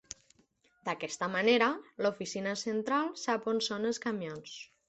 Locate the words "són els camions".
3.71-4.61